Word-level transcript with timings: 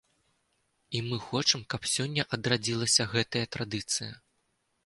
І 0.99 1.01
мы 1.07 1.19
хочам, 1.25 1.67
каб 1.73 1.85
сёння 1.95 2.27
адрадзілася 2.39 3.07
гэтая 3.15 3.45
традыцыя. 3.57 4.13